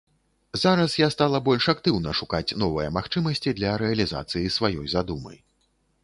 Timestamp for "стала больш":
1.15-1.65